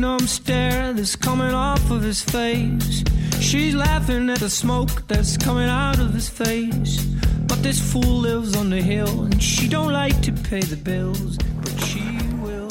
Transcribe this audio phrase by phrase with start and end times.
[0.00, 3.04] numb stare that's coming off of his face.
[3.40, 7.04] She's laughing at the smoke that's coming out of his face.
[7.46, 11.36] But this fool lives on the hill, and she don't like to pay the bills,
[11.62, 12.00] but she
[12.42, 12.68] will.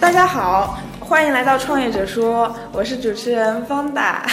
[0.00, 4.26] 大家好，欢迎来到创业者说，我是主持人方达。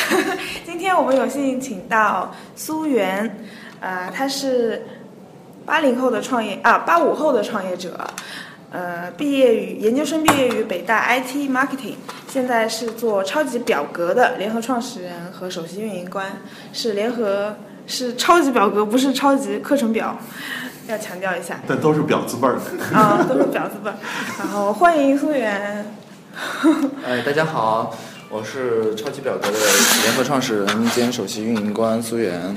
[0.65, 3.29] 今天我们有幸请到苏源，
[3.81, 4.81] 呃，他是
[5.65, 8.10] 八零后的创业啊，八五后的创业者，
[8.76, 11.94] 呃，毕业于研究生毕业于北大 IT Marketing，
[12.29, 16.30] 现在是做超级表格的联合创始人和首席运营官，
[16.75, 20.18] 是联合是超级表格，不是超级课程表，
[20.89, 21.58] 要强调一下。
[21.66, 22.94] 但都是表字辈儿的。
[22.94, 23.96] 啊，都是表字辈儿。
[24.39, 25.86] 然后欢迎苏源。
[27.02, 27.96] 哎，大家好，
[28.29, 29.58] 我是超级表格的
[30.02, 32.55] 联合创始人兼首席运营官苏源。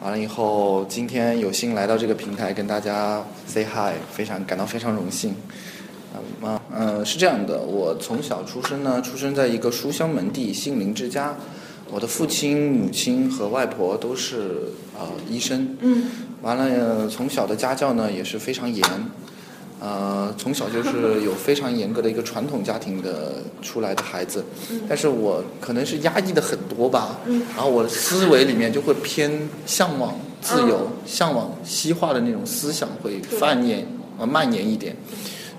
[0.00, 5.34] 完了以后，今天有幸来到这个平台跟大家 say hi，非常感到非常荣幸。
[6.40, 11.34] 啊，嗯，是这样的，我从小出生呢，出生在一个书香门第、杏林之家。
[11.90, 15.76] 我的父亲、母亲和外婆都是呃医生。
[15.80, 16.04] 嗯。
[16.42, 18.84] 完了，从小的家教呢也是非常严。
[19.80, 24.44] 呃，从小就是有非常严格的一个传统家庭的出来的孩子，
[24.88, 27.18] 但是我可能是压抑的很多吧，
[27.54, 29.30] 然后我的思维里面就会偏
[29.66, 33.86] 向往自由、向往西化的那种思想会泛延
[34.18, 34.96] 呃蔓延一点，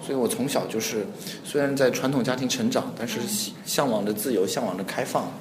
[0.10, 1.06] 所以我从小就是
[1.44, 3.20] 虽然在传统家庭成长，但是
[3.64, 5.32] 向往着自由，向往着开放。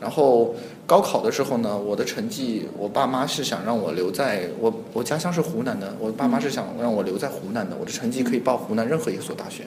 [0.00, 0.54] 然后
[0.86, 9.64] 高考的时候呢，我的成绩，我爸妈是想让我留在我我家乡是湖南的，我爸妈是想让我留在湖南的，我的成绩可以报湖南任何一所大学。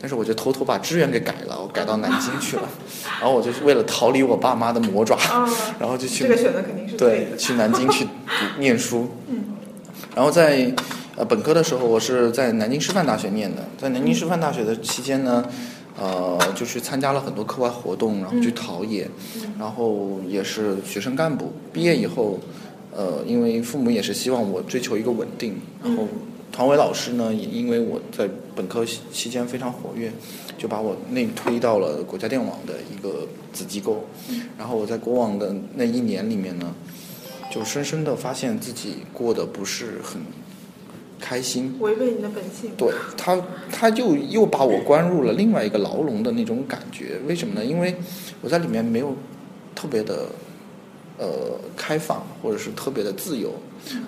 [0.00, 2.62] 但是我就偷偷把志愿给改了，我改到南京去了。
[3.20, 5.18] 然后我就是为了逃离我爸妈的魔爪，
[5.78, 9.10] 然后就去这个选择肯定是对去南京去 读念书。
[10.14, 10.72] 然后在
[11.18, 15.44] 呃本科的时候，我是在南京师范大学念的，在南京师范大学的期间呢。
[16.00, 19.10] 呃，就去参加了很多课外活动，然后去陶冶，
[19.58, 21.52] 然后也是学生干部。
[21.72, 22.38] 毕业以后，
[22.94, 26.06] 呃，因为父母也是希望我追求一个稳定，然后
[26.52, 30.12] 团委老师呢，也因为我在本科期间非常活跃，
[30.56, 34.04] 就把我内推到了国家电网的一个子机构。
[34.56, 36.72] 然后我在国网的那一年里面呢，
[37.50, 40.22] 就深深的发现自己过得不是很。
[41.20, 42.70] 开心，违背你的本性。
[42.76, 43.40] 对他，
[43.70, 47.18] 他就又把我关入了另外一个牢笼的那种感觉。
[47.26, 47.64] 为什么呢？
[47.64, 47.94] 因为
[48.40, 49.14] 我在里面没有
[49.74, 50.26] 特别的
[51.18, 51.26] 呃
[51.76, 53.52] 开放，或者是特别的自由，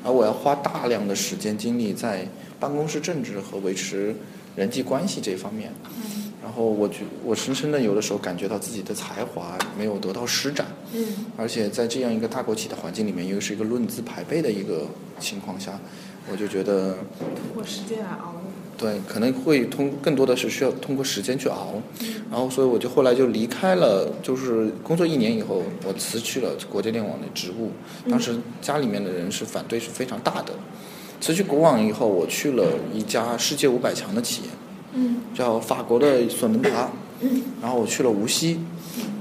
[0.04, 2.26] 而我要花大量的时间精力在
[2.58, 4.14] 办公室政治和维持
[4.54, 5.72] 人际关系这方面。
[6.42, 10.66] 然后我觉我深深的有的时候感觉到自己的才华没有得到施展。
[10.94, 11.06] 嗯。
[11.36, 14.86] 而且在这样一个大国企的环境里面，又是一个论资排辈的一个
[15.18, 15.78] 情况下。
[16.30, 18.34] 我就觉得通过时间来熬，
[18.76, 21.74] 对，可能会通更多的是需要通过时间去熬，
[22.30, 27.70] 然后所以我就后来就离开了，就是工作一年以后，我辞去了国家电网的职务。
[28.08, 30.52] 当时家里面的人是反对是非常大的。
[31.20, 32.64] 辞去国网以后，我去了
[32.94, 34.48] 一家世界五百强的企业，
[34.94, 38.58] 嗯，叫法国的索能达，嗯，然后我去了无锡，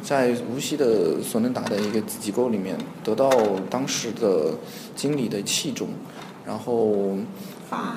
[0.01, 3.29] 在无锡的索能达的一个子机构里面，得到
[3.69, 4.53] 当时的
[4.95, 5.89] 经理的器重。
[6.49, 7.15] 然后
[7.69, 7.93] 发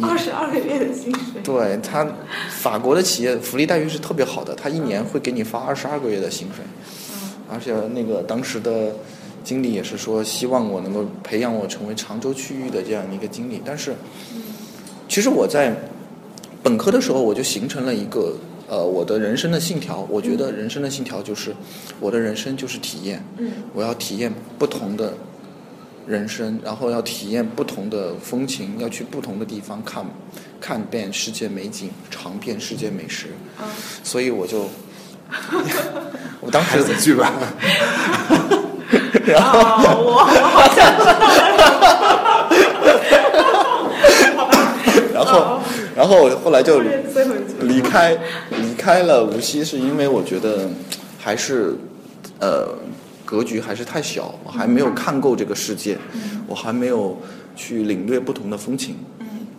[0.00, 2.06] 二十二个月的薪水，对他，
[2.50, 6.64] 法国的企业福利待遇是特别好的，他一年会给你发二十二个月的薪水，
[7.50, 8.94] 而且那个当时的
[9.42, 13.92] 经理也是说希望我能够培养我成为常州区域的这样一个经理，但是
[15.08, 15.74] 其实我在
[16.62, 18.36] 本科的时候我就形成了一个
[18.68, 21.52] 呃我的人生的信条，我觉得人生的信条就是
[21.98, 23.20] 我的人生就是体验，
[23.74, 25.12] 我要体验不同的。
[26.06, 30.06] 人生，然后要体验不同的风情，要去不同的地方看，
[30.60, 33.26] 看遍世界美景，尝遍世界美食。
[34.04, 34.68] 所以我就，
[36.40, 37.32] 我当时子剧吧。
[39.26, 40.78] 然后我我好像
[45.12, 45.60] 然后，
[45.96, 46.80] 然后后来就
[47.62, 48.16] 离开，
[48.50, 50.68] 离开了无锡，是因为我觉得
[51.18, 51.74] 还是，
[52.38, 52.68] 呃。
[53.26, 55.98] 格局还是太小，我还没有看够这个世界，
[56.46, 57.20] 我还没有
[57.56, 58.94] 去领略不同的风情，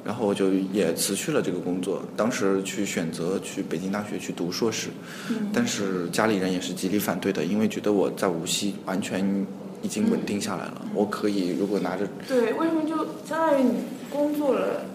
[0.05, 2.01] 然后我就也辞去了这个工作。
[2.15, 4.87] 当时去选择去北京大学去读硕士，
[5.51, 9.45] 但是家里人也是极力反对的，因为觉得我在无锡完全
[9.81, 12.95] 已经稳定下来了，我可以如果拿着对，为什么就
[13.27, 13.73] 相当于你
[14.09, 14.85] 工作了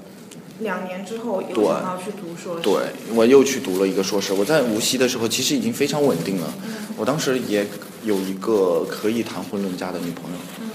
[0.60, 2.62] 两年之后又想要去读硕士？
[2.62, 2.72] 对，
[3.14, 4.32] 我又去读了一个硕士。
[4.32, 6.50] 我在无锡的时候其实已经非常稳定了，
[6.96, 7.66] 我当时也。
[8.04, 10.68] 有一个可以谈婚论嫁的女朋友，嗯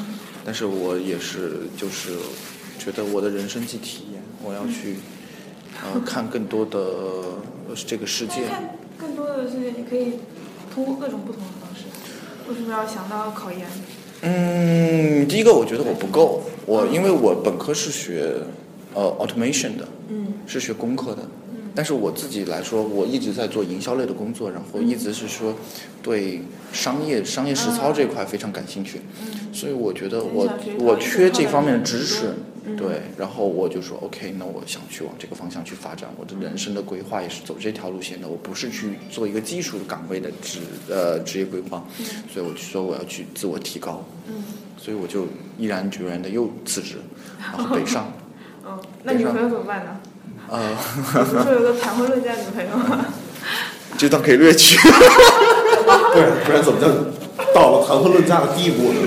[0.45, 2.11] 但是我也是就是
[2.79, 4.95] 觉得我的人生即体验，我要去
[5.83, 6.79] 呃看更多的
[7.85, 8.47] 这个世界。
[8.47, 10.13] 看更多的世界，你可以
[10.73, 11.83] 通过各种不同的方式。
[12.49, 13.67] 为什么要想到考研？
[14.21, 18.33] 嗯，第一个我觉得我不够，我因为我本科是学
[18.95, 21.21] 呃 automation 的，嗯是学工科的，
[21.77, 25.53] 但是我自己来说，我一直在做营销类的工作，然后一直是说
[26.01, 26.41] 对
[26.73, 29.53] 商业商业实操这块非常感兴趣，嗯。
[29.53, 32.33] 所以我觉得我我缺这方面的知识，
[32.65, 32.75] 嗯。
[32.75, 40.57] 对，然后我就说 OK，那我想去往这个方向去发展，我的人生的规划也是走这条路线的，我不是去做一个技术岗位的职
[40.89, 41.85] 呃职业规划，
[42.33, 44.33] 所以我就说我要去自我提高，嗯。
[44.79, 45.27] 所以我就
[45.59, 46.95] 毅然决然的又辞职，
[47.39, 48.11] 然后北上，
[48.65, 49.99] 嗯，那女朋友怎么办呢？
[50.49, 50.59] 呃，
[50.95, 53.05] 你不是说有个谈婚论嫁女朋友吗？
[53.97, 54.77] 这段可以略去。
[54.79, 54.89] 不
[56.19, 56.87] 然不然怎么叫
[57.53, 58.99] 到了谈婚论嫁的地步呢？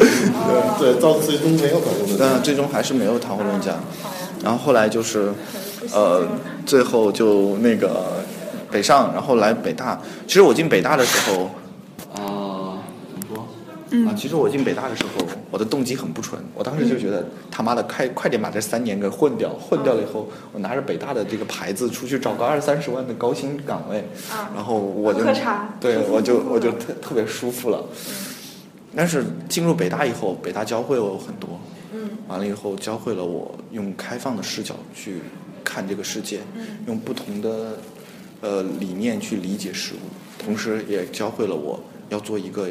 [0.79, 2.25] 对对，到最终没有谈婚论嫁。
[2.33, 3.73] 但最终还是没有谈婚论嫁，
[4.03, 5.33] 好呀，然后后来就是，
[5.93, 6.27] 呃，
[6.67, 8.23] 最后就那个
[8.71, 9.99] 北上，然后来北大。
[10.27, 11.51] 其实我进北大的时候，
[13.91, 14.11] 说？
[14.11, 16.41] 啊，其实我进北大的时候，我的动机很不纯。
[16.55, 23.99] 我当时就觉得他妈的快快点把这三年给混掉，混掉了以后，我拿着北大的这个牌子出去找个二三十万的高薪岗位，
[24.31, 25.21] 啊然后我就
[25.81, 27.85] 对我就我就特特别舒服了。
[28.95, 31.61] 但是进入北大以后，北大教会了我很多。
[31.93, 35.21] 嗯完了以后，教会了我用开放的视角去
[35.65, 37.79] 看这个世界，嗯用不同的
[38.41, 41.79] 呃理念去理解事物，同时也教会了我
[42.09, 42.69] 要做一个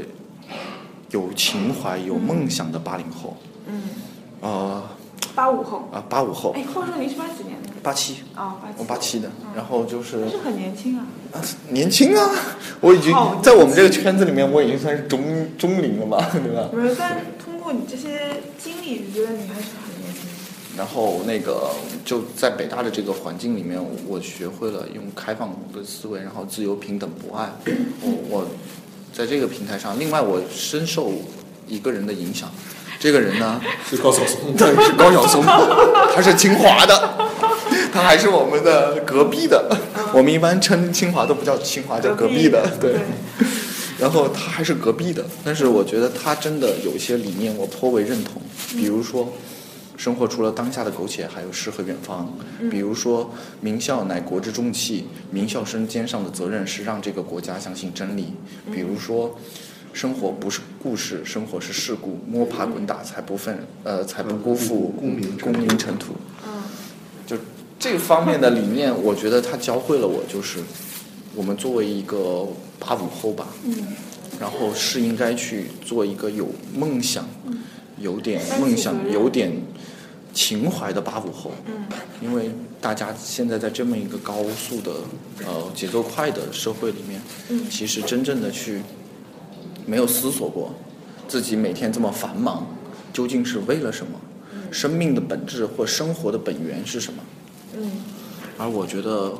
[1.11, 3.35] 有情怀、有梦想的八零后。
[3.67, 3.81] 嗯，
[4.41, 4.83] 呃
[5.35, 5.87] 八五后。
[5.91, 7.69] 啊，八五后哎，，话说您是八几年的？
[7.81, 8.73] 八七，哦，八七。
[8.77, 11.05] 我八七的，然后就是还是很年轻啊。
[11.31, 12.29] 啊年轻啊，
[12.81, 15.21] 我已经在我们这个圈子里面，我已经算是中
[15.57, 16.67] 中龄了吧， 对吧？
[16.71, 20.29] 不是，但通过你这些经历，你觉得你还是很年轻的。
[20.77, 21.69] 然后那个
[22.05, 27.49] 就在北大的这个环境里面，我学会了用开放的思维，然后自由、平等、博爱。
[28.01, 28.45] 我我
[29.13, 31.11] 在这个平台上，另外我深受
[31.67, 32.49] 一个人的影响。
[32.99, 34.53] 这个人呢， 是高晓松。
[34.57, 35.41] 对，是高晓松，
[36.13, 37.13] 他是清华的，
[37.93, 39.77] 他还是我们的隔壁的。
[40.11, 42.95] 我们一般称清华都不叫清华，叫隔壁的，对。
[43.97, 48.41] 然后他还是隔壁的，但是我觉得他真的有一些理念我颇为认同，
[48.71, 49.31] 比如说，
[49.99, 52.25] 生活除了当下的苟且，还有诗和远方；
[52.71, 53.29] 比如说，
[53.59, 58.27] 名校乃国之重器，名校生肩上的责任是让这个国家相信真理；
[58.71, 59.37] 比如说，
[59.91, 66.13] 生活不是故事，生活是事故，摸爬滚打才不分呃才不辜负功名功名尘土。
[66.47, 66.63] 嗯。
[67.27, 67.35] 就
[67.77, 70.59] 这方面的理念，我觉得他教会了我，就是
[71.35, 72.47] 我们作为一个
[72.79, 73.75] 八五后吧，嗯。
[74.39, 77.27] 然后是应该去做一个有梦想、
[77.99, 79.51] 有点梦想有点
[80.33, 81.51] 情怀的八五后。
[81.65, 81.73] 嗯
[82.21, 82.51] 因为
[82.81, 84.91] 大家现在在这么一个高速的
[85.45, 88.81] 呃节奏快的社会里面，嗯其实真正的去
[89.85, 90.75] 没有思索过
[91.29, 92.67] 自己每天这么繁忙
[93.13, 94.19] 究竟是为了什么，
[94.69, 97.23] 生命的本质或生活的本源是什么。
[97.77, 97.91] 嗯
[98.57, 99.33] 而我觉得，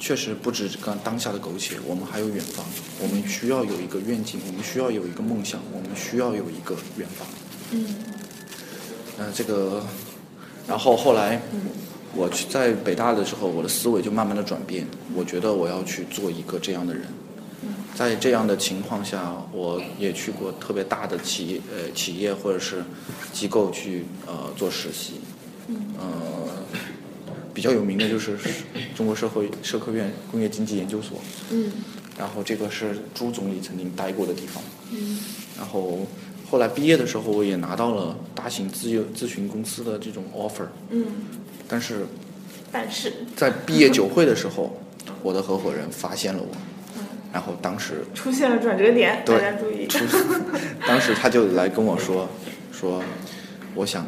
[0.00, 2.66] 确实不止刚当下的苟且，我们还有远方，
[3.00, 7.24] 我们需要有一个愿景，我们需要有一个梦想，我们需要有一个远方。
[7.72, 7.86] 嗯。
[9.18, 9.84] 呃，这个，
[10.66, 11.40] 然后后来，
[12.14, 17.04] 我去在北大的时候，我的思维就慢慢的转变，我觉得我要去做一个这样的人。
[17.94, 22.82] 在这样的情况下，我也去过特别大的企业呃企业或者是
[23.32, 25.20] 机构去呃做实习，
[25.68, 26.64] 呃，
[27.54, 28.36] 比较有名的就是
[28.96, 31.70] 中国社会社科院工业经济研究所，嗯。
[32.18, 34.60] 然后这个是朱总理曾经待过的地方。
[34.90, 35.20] 嗯。
[35.56, 36.04] 然后
[36.50, 41.04] 后来毕业的时候，我也拿到了大型咨业咨询公司的这种 offer，嗯，
[41.66, 42.06] 但是
[42.70, 44.76] 但是在毕业酒会的时候，
[45.22, 46.48] 我的合伙人发现了我，
[47.32, 49.86] 然后当时出现了转折点，对大家注意。
[49.86, 50.04] 出，
[50.86, 52.28] 当时他就来跟我说
[52.70, 53.02] 说，
[53.74, 54.06] 我想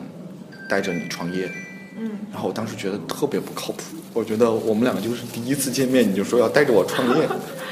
[0.69, 1.51] 带着你创业，
[1.99, 2.11] 嗯。
[2.33, 7.27] 然后我当时觉得特别不靠谱，我觉得我们两个就是第一次见面你就说要带着我创业，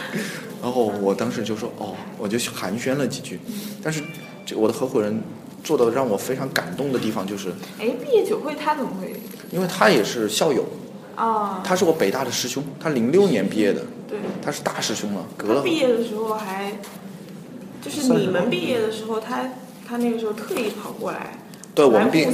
[0.62, 3.38] 然后我当时就说哦，我就寒暄了几句，
[3.82, 4.02] 但是
[4.44, 5.22] 这我的合伙人
[5.62, 7.48] 做的让我非常感动的地方就是，
[7.80, 9.14] 哎，毕业酒会他怎么会？
[9.50, 10.64] 因为他也是校友，
[11.16, 16.72] 啊，他是我北大的师兄，他零六年毕业的，对，他是大师兄了，隔了毕业的时候还，
[17.82, 19.48] 就是你们毕业的时候，他
[19.88, 21.38] 他那个时候特意跑过来。
[21.74, 22.24] 对我们毕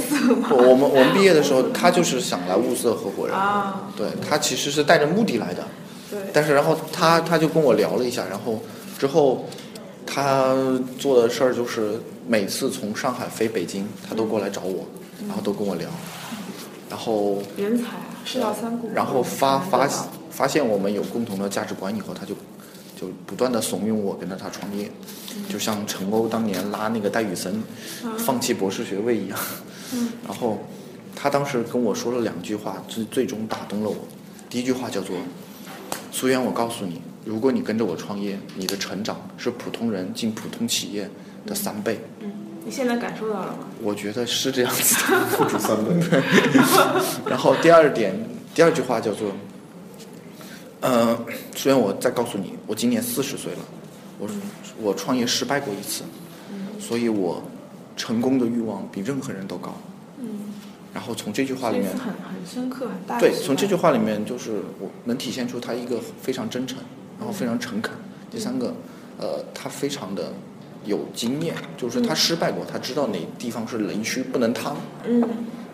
[0.51, 5.63] 我们我们毕业的时候， 他就是想来物色合伙人，啊，对他其实是带着目的来的，
[6.11, 8.61] 对，但是然后他他就跟我聊了一下，然后
[8.99, 9.47] 之后
[10.13, 10.53] 他
[10.99, 14.85] 做的事儿就是每次从上海飞北京，他都过来找我，
[15.25, 15.89] 然后都跟我聊，
[16.89, 18.89] 然后人才啊，世道三顾。
[18.93, 19.87] 然后发发
[20.29, 22.35] 发现我们有共同的价值观以后，他就
[22.99, 24.91] 就不断的怂恿我跟着他创业，
[25.47, 27.63] 就像陈欧当年拉那个戴宇森
[28.17, 29.39] 放弃博士学位一样。
[30.27, 30.59] 然后
[31.15, 33.95] 他当时跟我说了两句话，最最终打动了我。
[34.49, 35.15] 第一句话叫做
[36.11, 41.09] ：“苏源，我告诉你，如果你跟着我创业，你的成长是普通人进普通企业
[41.45, 42.31] 的三倍。”嗯，
[42.65, 43.59] 你现在感受到了吗？
[43.81, 45.37] 我觉得是这样子的。
[45.37, 45.91] 不止三倍。
[47.27, 48.15] 然后第二点，
[48.53, 49.31] 第二句话叫做，
[50.81, 51.17] 呃，
[51.55, 53.59] 虽然我再告诉你，我今年四十岁了，
[54.19, 54.27] 我
[54.81, 56.03] 我创业失败过一次，
[56.79, 57.41] 所以我
[57.95, 59.75] 成功的欲望比任何人都高。
[60.19, 60.27] 嗯，
[60.93, 66.77] 然后从这句话里面很很深刻，很大对，从这句话里面就是我能体现出他一个非常真诚，
[67.21, 67.93] 然后非常诚恳。
[68.31, 68.73] 第三个，
[69.19, 70.33] 呃，他非常的
[70.85, 74.75] 有经验，就是他失败过，他知道哪地方是雷区不能趟，
[75.05, 75.21] 嗯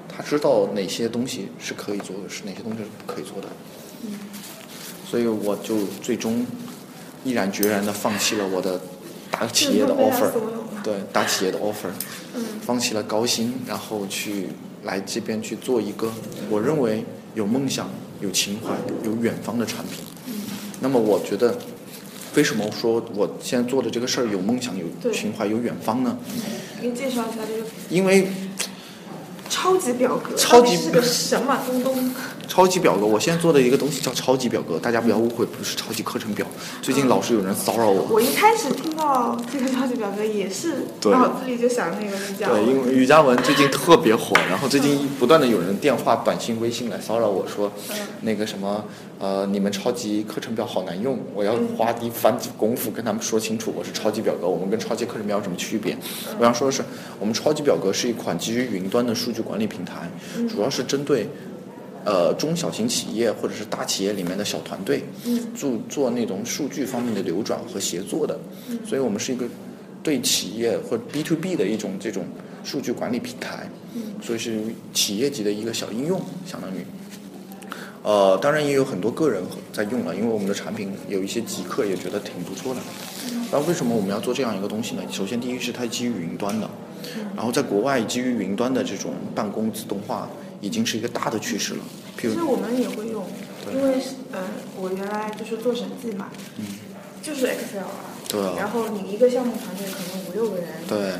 [0.09, 3.47] 他知道哪些东西是可以做的，是哪些东西是不可以做的。
[5.09, 6.45] 所以我就最终
[7.23, 8.81] 毅然决然的放弃了我的
[9.31, 10.29] 大企业的 offer，
[10.83, 11.87] 对大企业的 offer，
[12.35, 14.49] 嗯放弃了高薪，然后去
[14.83, 16.11] 来这边去做一个
[16.49, 17.89] 我认为有梦想、
[18.19, 18.75] 有情怀、
[19.05, 20.03] 有远方的产品。
[20.79, 21.57] 嗯那么我觉得，
[22.35, 26.17] 为什么说我现在做的这个事儿有梦想、有情怀、有远方呢？
[26.79, 28.27] 给你介绍一下这个因为
[29.49, 32.11] 超级表格，超级是个什么东东？
[32.47, 36.45] 超级表格，我现在做的一个东西叫超级表格，大家不要误会，不是超级课程表。
[36.81, 38.07] 最近老是有人骚扰我。
[38.09, 47.71] 我一开始听到这个超级表格也是对脑子里就想那个叫对，因为瑜伽文最近特别火，然后最近不断的有人电话、短信、微信来骚扰我说，
[48.21, 48.83] 那个什么，
[49.19, 55.95] 呃，你们超级课程表好难用，我要花一番功夫跟他们说清楚，我是超级表格，我们跟超级课程表有什么区别？
[56.39, 56.81] 我想说的是，
[57.19, 60.09] 我们超级表格是一款基于云端的数据管理平台，
[60.49, 61.29] 主要是针对。
[62.07, 65.03] 呃，中小型企业或者是大企业里面的小团队，
[65.53, 68.39] 做做那种数据方面的流转和协作的，
[68.87, 69.45] 所以我们是一个
[70.01, 72.23] 对企业或 B to B 的一种这种
[72.63, 73.69] 数据管理平台，
[74.23, 74.61] 所以是
[74.93, 76.85] 企业级的一个小应用，相当于。
[78.03, 82.79] 呃，当然也有很多个人在用了，因为我们的产品有一些极客也觉得挺不错的。
[83.51, 85.01] 那为什么我们要做这样一个东西呢？
[85.11, 86.69] 首先，第一是它基于云端的，
[87.35, 90.29] 然后在国外基于云端的这种办公自动化
[90.61, 91.79] 已经是一个大的趋势了。
[92.17, 93.25] 譬如其实我们也会用，
[93.71, 94.39] 因为是呃，
[94.75, 96.29] 我原来就是做审计嘛，
[97.21, 98.53] 就是 Excel 啊，嗯对啊。
[98.57, 101.13] 然后你一个项目团队可能五六个人，对，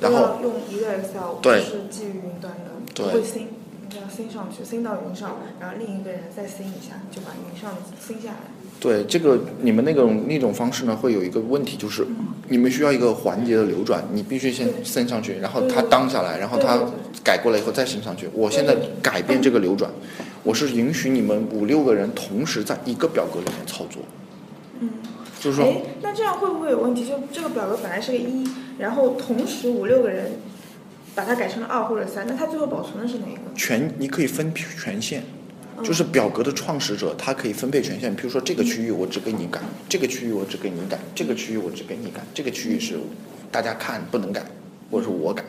[0.00, 1.62] 都然后要用一个 Excel，对。
[1.62, 3.46] 是基于云端的，不会 sync，
[3.92, 7.70] 你要 sync 上去，sync 到云上，然后另一个人再 sync 一下，就把云上
[8.00, 8.36] 升下来。
[8.80, 12.04] 对这个你们那种那种方式呢，会有一个问题，就是
[12.48, 18.28] 你们需要一个环节的流转，你必须先对升上去，然后它对对当下来，然后它对对对改过来以后再升上去。
[18.32, 19.90] 我现在改变这个流转，
[20.42, 24.02] 我是允许你们五六个人同时在一个表格里面操作，
[24.80, 24.88] 嗯，
[25.38, 27.06] 就是说哎，那这样会不会有问题？
[27.06, 30.32] 就这个表格本来是个一，然后同时五六个人
[31.14, 33.40] 把它改成了二或者三，那它最后保存的是哪一个？
[33.54, 35.22] 权你可以分权限，
[35.76, 42.98] 嗯就是表格的创始者他可以分配权限，比如说这个区域我只给你改，这个区域我只给你改，这个区域我只给你改，这个区域是
[43.50, 44.44] 大家看不能改，
[44.90, 45.44] 或者是我改，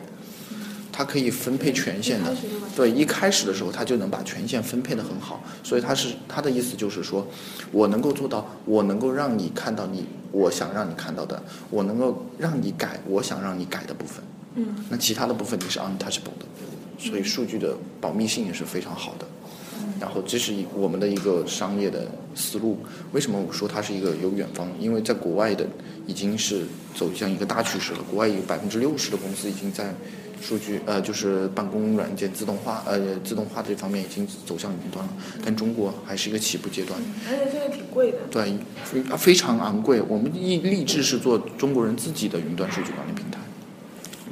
[0.92, 2.34] 他可以分配权限的。
[2.76, 7.26] 对，一开始的时候他就能把权限分配的很好，所以他是他的意思就是说，
[7.70, 11.40] 我能够做到，我能够让你看到你我想让你看到的，
[11.70, 14.22] 我能够让你改我想让你改的部分。
[14.54, 16.46] 嗯那其他的部分你是 untouchable 的，
[16.98, 19.26] 所以数据的保密性也是非常好的。
[20.00, 22.78] 然后这是一我们的一个商业的思路。
[23.12, 24.68] 为什么我说它是一个有远方？
[24.80, 25.66] 因为在国外的
[26.06, 26.62] 已经是
[26.94, 28.00] 走向一个大趋势了。
[28.10, 29.94] 国外有百分之六十的公司已经在
[30.42, 35.12] 数据呃就是办公软件自动化呃自动化这方面已经走向云端了，
[35.44, 37.00] 但中国还是一个起步阶段。
[37.28, 38.18] 而且这个挺贵的。
[38.30, 40.02] 对，非非常昂贵。
[40.02, 43.38] 我们立立志是做中国人自己的云端数据管理平台，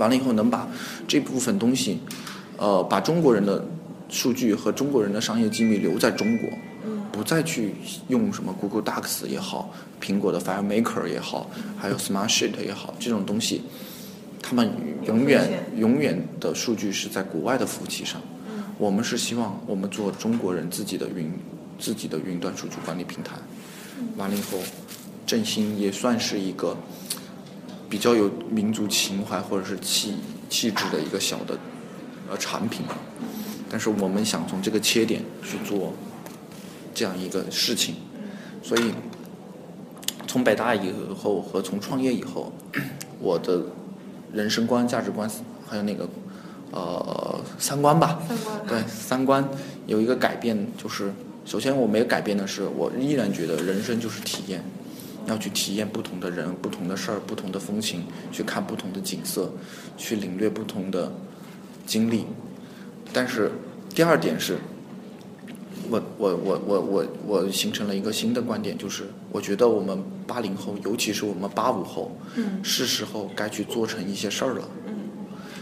[0.02, 0.68] 完了以后能把
[1.06, 2.00] 这部分东西，
[2.56, 3.64] 呃，把中国人的
[4.08, 6.50] 数据和中国人的商业机密留在中国，
[7.12, 7.72] 不再去
[8.08, 13.62] 用什么 Google Docs 也好，苹果的 FileMaker 也好，还有 Smartsheet 也好，这种东西，
[14.42, 14.68] 他们
[15.06, 18.20] 永远永远的数据是在国外的服务器上。
[18.78, 21.30] 我们是希望我们做中国人自己的云
[21.78, 23.36] 自己的云端数据管理平台。
[24.16, 24.58] 完了以后，
[25.24, 26.76] 振兴也算是一个
[27.92, 30.14] 比较有民族情怀或者是气
[30.48, 31.58] 气质的一个小的
[32.30, 32.86] 呃产品，
[33.68, 35.92] 但是我们想从这个切点去做
[36.94, 37.96] 这样一个事情，
[38.62, 38.94] 所以
[40.26, 42.50] 从北大以后和从创业以后，
[43.20, 43.60] 我的
[44.32, 45.30] 人生观、价值观
[45.68, 46.08] 还有那个
[46.70, 48.66] 呃三观吧，三观。
[48.66, 49.46] 对三观
[49.86, 51.12] 有一个改变，就是
[51.44, 54.64] 首先我没有改变的是，我依然觉得人生就是体验，
[55.26, 59.50] 要去体验不同的人、不同的事儿、不同的风情，去看不同的景色，
[59.96, 61.12] 去领略不同的
[61.86, 62.26] 经历。
[63.12, 63.50] 但是
[63.94, 64.56] 第二点是，
[65.90, 74.68] 我我我我我我形成了一个新的观点，就是我觉得我们八零后，尤其是我们八五后，嗯是时候该去做成一些事儿了。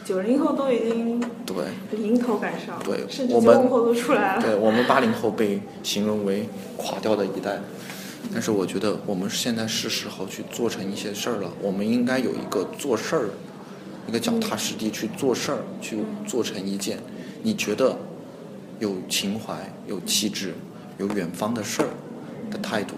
[0.02, 1.57] 九零后都已经对，
[1.97, 4.43] 迎头赶上，对甚至我们九五后都出来了。
[4.43, 7.61] 对我们八零后被形容为垮掉的一代，
[8.33, 11.50] 但是我觉得我们现在是时候去做成一些事儿了。
[11.61, 13.31] 我们应该有一个做事儿，
[14.07, 16.99] 一个脚踏实地去做事儿，去做成一件
[17.43, 17.97] 你觉得
[18.79, 20.55] 有情怀、有气质、
[20.99, 21.89] 有远方的事儿
[22.50, 22.95] 的态度，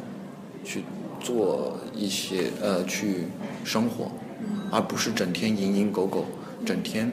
[0.65, 0.85] 去
[1.21, 3.29] 做一些呃去
[3.65, 4.11] 生活，
[4.71, 6.27] 而不是整天蝇营狗苟，
[6.67, 7.11] 整天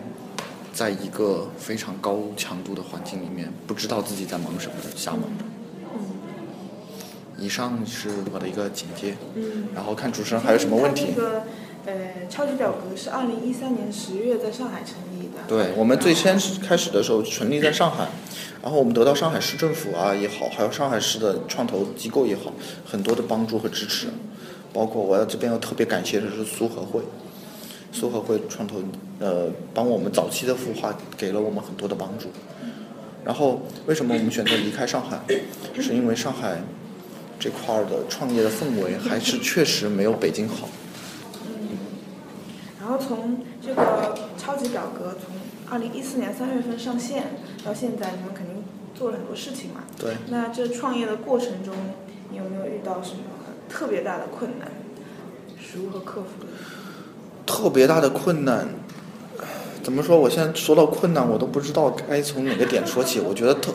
[0.74, 5.22] 在一个非常高强度的环境里面，不知道自己在忙什么的瞎忙。
[7.39, 11.08] 以上是我的一个简介，嗯，然后看主持人还有什么问题？
[11.15, 11.43] 这个
[11.86, 15.39] 呃，超级表格是二零一三年十月在上海成立的。
[15.48, 18.08] 对我们最先开始的时候成立在上海，
[18.62, 22.53] 然后我们得到上海市政府啊也好，还有上海市的创投机构也好，
[22.86, 24.08] 很多的帮助和支持，
[24.74, 27.01] 包括我要这边要特别感谢的是苏合会，
[27.91, 28.75] 苏合会创投
[29.19, 32.27] 呃帮我们早期的孵化给了我们很多的帮助。
[33.24, 35.19] 然后为什么我们选择离开上海？
[35.79, 36.62] 是因为上海
[37.39, 40.67] 这块儿的创业的氛围还是确实没有北京好。
[41.46, 41.77] 嗯
[42.81, 45.36] 然后从这个超级表格从
[45.69, 48.63] 二零一四年三月份上线到现在，你们肯定
[48.96, 49.84] 做了很多事情嘛。
[49.98, 50.15] 对。
[50.29, 51.74] 那这创业的过程中，
[52.31, 53.19] 你有没有遇到什么
[53.69, 54.67] 特别大的困难？
[55.62, 56.48] 是如何克服的？
[57.46, 58.69] 特别大的困难，
[59.84, 60.17] 怎么说？
[60.17, 63.19] 我现在说到困难，我都不知道该从哪个点说起。
[63.19, 63.72] 我觉得特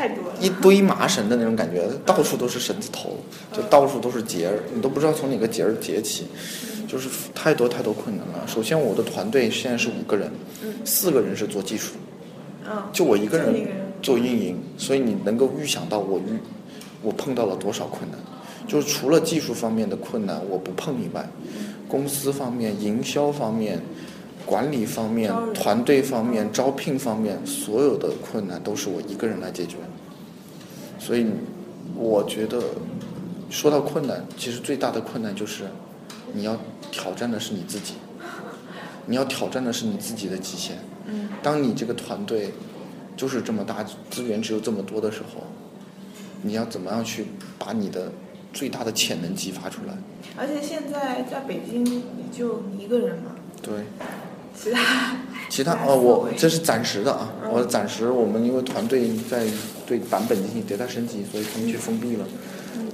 [0.00, 0.34] 太多了。
[0.40, 3.18] 一堆麻绳的那种感觉，到处都是绳子头，
[3.52, 6.26] 就到处都是结儿，你都不知道从哪个结儿结起，
[6.88, 8.46] 就是太多太多困难了。
[8.46, 10.32] 首先，我的团队现在是五个人，
[10.86, 11.92] 四个人是做技术，
[12.64, 13.54] 嗯，就我一个人
[14.00, 16.38] 做运营，所以你能够预想到我遇
[17.02, 18.18] 我碰到了多少困难。
[18.66, 21.28] 就是除了技术方面的困难我不碰以外，
[21.88, 23.80] 公司方面、营销方面、
[24.46, 29.76] 管理方面团队方面、招聘方面，所有的困难都是我一个人来解决。
[31.00, 31.26] 所以，
[31.96, 32.62] 我觉得
[33.48, 35.64] 说到困难，其实最大的困难就是
[36.34, 36.56] 你要
[36.92, 37.94] 挑战的是你自己，
[39.06, 40.76] 你要挑战的是你自己的极限。
[41.06, 42.52] 嗯当你这个团队
[43.16, 45.42] 就是这么大，资源只有这么多的时候，
[46.42, 47.24] 你要怎么样去
[47.58, 48.12] 把你的
[48.52, 49.94] 最大的潜能激发出来？
[50.36, 53.32] 而且现在在北京你就你一个人嘛，
[53.62, 53.72] 对，
[54.54, 55.16] 其他
[55.48, 59.46] 其他来呃，我这是暂时的啊，嗯我暂时我们因为团队在
[59.90, 62.24] 对版本进行迭代升级，所以他们去封闭了，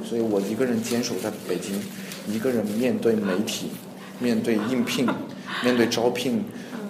[0.02, 1.78] 所以我一个人坚守在北京，
[2.26, 3.68] 一个人面对媒体，
[4.18, 5.06] 面对应聘，
[5.62, 6.42] 面对招聘，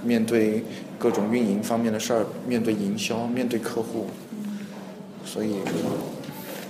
[0.05, 0.63] 面对
[0.97, 4.07] 各种运营方面的事儿，面对营销，面对客户，
[5.25, 5.57] 所以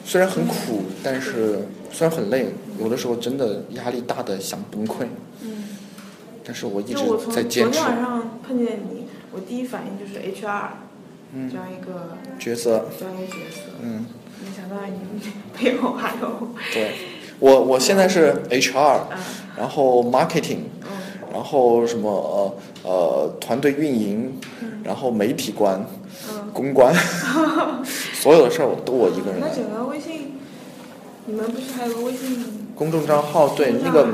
[0.03, 1.59] 虽然很苦，但是
[1.93, 2.47] 虽然很累，
[2.81, 5.05] 有的时候真的压力大的想崩溃，
[5.43, 5.65] 嗯，
[6.43, 10.69] 但是我一直从昨天在坚持晚上碰见你，我第一反应就是 HR
[11.35, 11.51] 嗯。
[11.51, 14.07] 这样一个角色，这样一个角色，嗯。
[14.45, 16.93] 没想到你背后还有对，
[17.39, 19.19] 我我现在是 HR，嗯。
[19.57, 20.89] 然后 marketing，嗯。
[21.33, 24.39] 然后什么呃呃团队运营，
[24.85, 25.85] 然后媒体官、
[26.31, 26.95] 嗯，公关，
[28.15, 29.49] 所有的事儿我都我一个人来。
[29.49, 30.36] 那整个微信，
[31.27, 34.09] 你们不是还有个微信公众账号对那个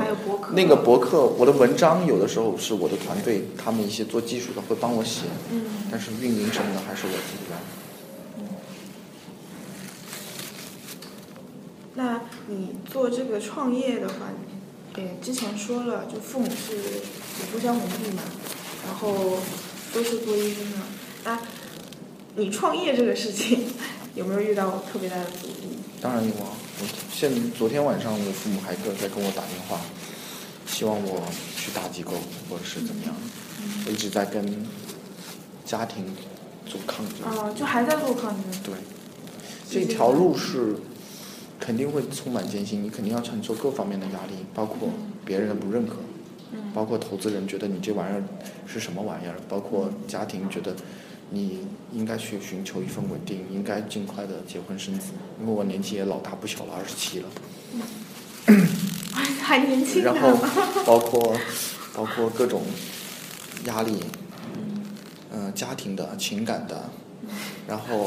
[0.53, 7.57] 那个博客，我的文章有的时候是我的团队他们一些做技术的会帮我写，嗯但是运营什么的还是我自己来。
[11.95, 14.15] 那你做这个创业的话，
[14.95, 18.23] 呃，之前说了，就父母是有故乡文艺嘛，
[18.87, 19.37] 然后
[19.93, 20.79] 都是做医生的。
[21.25, 21.39] 那
[22.35, 23.67] 你创业这个事情
[24.15, 25.77] 有没有遇到特别大的阻力？
[26.01, 26.49] 当然有啊，
[26.81, 29.79] 我现昨天晚上我父母还跟在跟我打电话，
[30.65, 31.21] 希望我
[31.55, 32.13] 去大机构
[32.49, 33.13] 或者是怎么样，
[33.85, 34.43] 我一直在跟
[35.63, 36.03] 家庭
[36.65, 37.27] 做抗争。
[37.27, 38.43] 哦，就还在做抗争。
[38.63, 38.73] 对，
[39.69, 40.75] 这条路是
[41.59, 44.89] 肯定会充满艰辛，你肯定要承受各方面的压力，包括
[45.23, 45.97] 别人的不认可，
[46.73, 48.23] 包括投资人觉得你这玩意儿
[48.65, 50.75] 是什么玩意儿，包括家庭觉得
[51.33, 55.07] 你应该去寻求一份稳定，应该尽快的结婚生子，
[55.41, 57.27] 因为我年纪也老大不小了，二十七了。
[59.41, 60.37] 还年轻然后。
[60.85, 61.35] 包括
[61.95, 62.61] 包括各种
[63.65, 64.03] 压力，
[65.31, 66.89] 嗯、家庭的、情感的，
[67.67, 68.05] 然后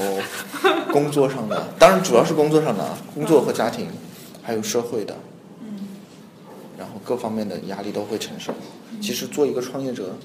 [0.92, 3.88] 工作上的，当然主要是工作上的啊，工作和家庭，
[4.42, 5.16] 还有社会的，
[6.76, 8.52] 然后各方面的压力都会承受。
[9.00, 10.16] 其实做一个创业者，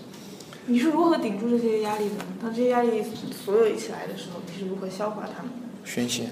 [0.67, 2.26] 你是如何顶住这些压力的呢？
[2.41, 3.04] 当这些压力
[3.45, 5.58] 所有一起来的时候，你是如何消化它们的？
[5.84, 6.30] 宣泄，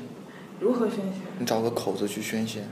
[0.59, 1.21] 如何宣泄？
[1.39, 2.63] 你找个口子去宣泄，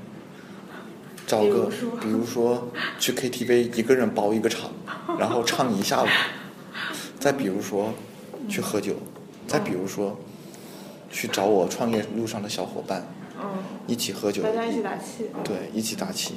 [1.26, 4.70] 找个比如说去 KTV 一个人包一个场，
[5.18, 6.08] 然后唱一下午，
[7.20, 7.92] 再比如说
[8.48, 8.94] 去喝酒，
[9.48, 10.16] 再比如说
[11.10, 13.08] 去找我创业路上的小伙伴
[13.42, 13.50] 嗯，
[13.88, 15.30] 一起喝酒，大家一起打气。
[15.44, 16.36] 对，一起打气。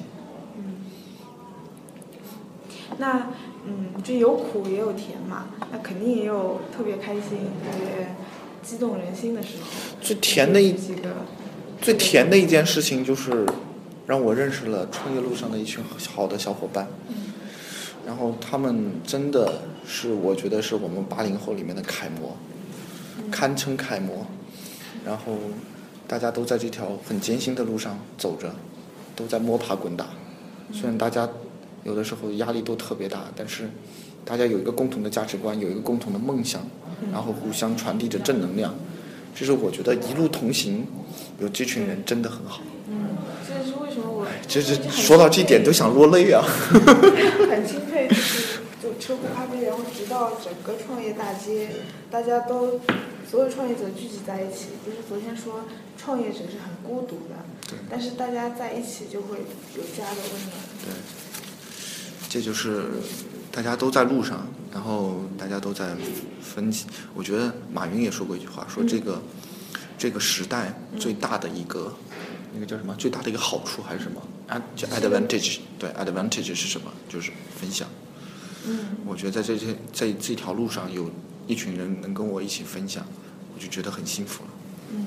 [2.98, 3.28] 那
[3.70, 7.22] 嗯，就有苦也有甜嘛，那肯定也有特别开心、
[7.62, 8.16] 特别
[8.62, 9.64] 激动人心的时候。
[10.00, 11.09] 最甜的一几个，
[11.80, 13.46] 最甜的一件事情就是
[14.06, 17.14] 让我认识了创业路上的一群好的小伙伴，嗯
[18.06, 22.37] 然后他们真的是我觉得是我们八零后里面的楷模，
[23.30, 24.26] 堪称楷模。
[25.04, 25.37] 然后
[26.09, 28.52] 大家都在这条很艰辛的路上走着，
[29.14, 30.06] 都在摸爬滚打。
[30.72, 31.28] 虽然大家
[31.84, 33.68] 有的时候压力都特别大，但是
[34.24, 36.60] 大家有一个共同的价值观，有一个共同的梦想，
[37.12, 38.74] 然后互相传递着正能量。
[39.34, 40.86] 这是我觉得一路同行，
[41.38, 42.60] 有这群人真的很好。
[42.88, 43.16] 嗯
[43.46, 46.42] 这是为什么我就是说到这点都想落泪啊！
[47.50, 51.68] 很钦佩，就是就车库咖啡，然后直到整个创业大街，
[52.10, 52.80] 大家都
[53.28, 54.66] 所有创业者聚集在一起。
[54.84, 55.64] 就是昨天说
[55.96, 59.38] 创业者是很孤独的，但是大家在一起就会
[59.76, 60.52] 有家的温暖。
[60.84, 60.92] 对，
[62.30, 62.84] 这就是
[63.50, 65.96] 大家都在路上，然后大家都在
[66.40, 66.86] 分歧。
[67.12, 69.20] 我觉得马云也说过一句话，说这个、
[69.98, 71.92] 这个时代最大的一个、
[72.54, 72.94] 那个叫什么？
[72.94, 74.22] 最大的一个好处还是什么？
[74.46, 75.58] 啊，叫 advantage。
[75.76, 76.92] 对，advantage 是什么？
[77.08, 77.88] 就是分享。
[78.64, 81.10] 嗯，我觉得在这些在这条路上有
[81.48, 83.04] 一群人能跟我一起分享，
[83.52, 84.50] 我就觉得很幸福了。
[84.92, 85.06] 嗯。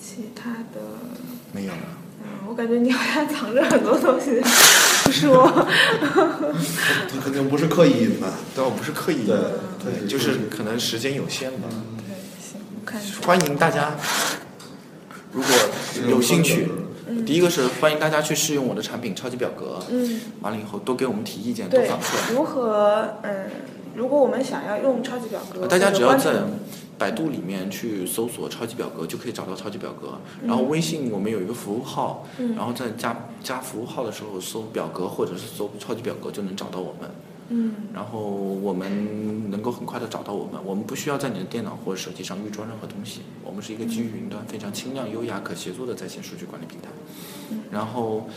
[0.00, 0.80] 其他的，
[1.52, 1.98] 没有了。
[2.26, 4.40] 嗯，我感觉你好像藏着很多东西
[5.04, 5.46] 不说。
[7.10, 8.30] 他肯定不是刻意隐瞒。
[8.54, 9.38] 对，我不是刻意隐瞒，
[9.82, 11.68] 对就是可能时间有限吧。
[11.98, 13.00] 对，行，我看。
[13.26, 13.94] 欢迎大家，
[15.32, 15.50] 如果
[16.08, 16.68] 有兴趣，
[17.24, 23.50] 第一个是欢迎大家去试用我的产品超级表格，嗯，完了以后多给我们提意见，多反馈。，如何嗯，
[23.94, 26.38] 如果我们想要用超级表格，大家只要在注
[26.98, 30.18] 百度里面去搜索超级表格，就可以找到超级表格。
[30.40, 37.10] 嗯然后微信我们有一个服务号，然后在加加服务号的时候搜表格或者是搜超级表格就能找到我们。
[37.48, 46.88] 嗯然后我们能够很快的找到我们，我们不需要在你的电脑或者手机上预装任何东西，我们是一个基于云端非常轻量、优雅、可协作的在线数据管理平台。
[47.70, 48.28] 然后，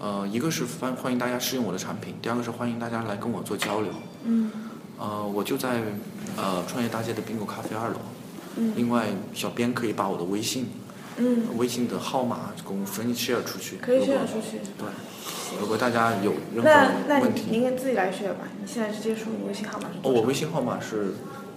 [0.00, 3.90] 呃，一个是欢欢迎大家试用我的产品，第二个是欢迎大家来跟我做交流。
[4.24, 4.50] 嗯
[4.98, 5.82] 呃，我就在
[6.36, 7.96] 呃创业大街的宾果咖啡二楼。
[8.56, 10.68] 嗯另外，小编可以把我的微信
[11.16, 13.76] 嗯，微信的号码给我们分 share 出去。
[13.82, 14.60] 可以如果 share 出去。
[14.78, 14.86] 对，
[15.60, 16.70] 如果大家有任何
[17.20, 18.46] 问题，你您自己来 share 吧。
[18.60, 21.14] 你现在直接说你微信号码是哦，我微信号码是，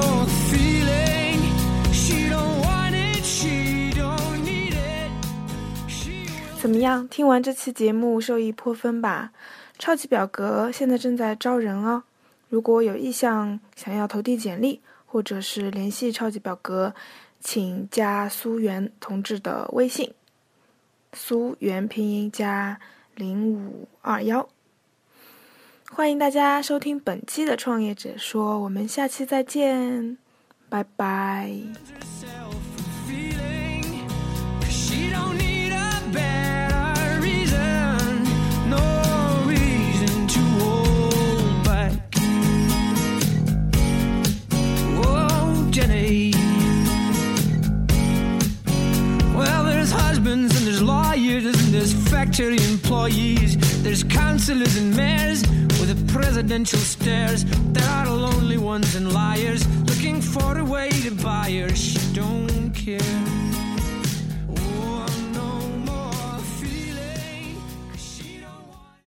[6.79, 7.05] 么样？
[7.09, 9.31] 听完这期节目受益颇丰吧？
[9.77, 12.03] 超级表格现在正在招人哦，
[12.47, 16.93] 如果有意向想要投递简历，或者是联系超级表格，
[17.41, 20.13] 请加苏源同志的微信，
[21.11, 22.79] 苏源拼音加
[23.15, 24.47] 零五二幺。
[25.91, 30.17] 欢迎大家收听本期的《创业者说》，我们下期再见，
[30.69, 31.51] 拜拜。
[52.39, 53.57] Factory employees.
[53.83, 55.41] There's councillors and mayors
[55.79, 57.43] with the presidential stares.
[57.73, 61.75] There are lonely ones and liars looking for a way to buy her.
[61.75, 63.38] She don't care.